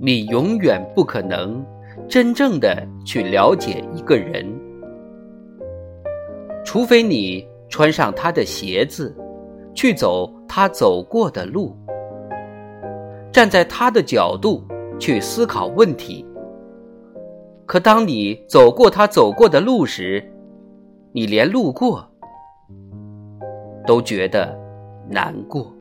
[0.00, 1.64] 你永远不可能
[2.08, 4.46] 真正的去了解一个人。
[6.64, 9.14] 除非你穿上他的鞋子
[9.74, 11.76] 去走他走过的路。
[13.32, 14.64] 站在他的角度
[14.98, 16.26] 去思考问题。
[17.66, 20.24] 可当你走过他走过的路时
[21.12, 22.08] 你连路过
[23.86, 24.58] 都觉得
[25.08, 25.72] 难过。